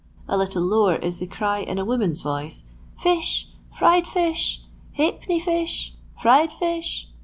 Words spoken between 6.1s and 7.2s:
fried fish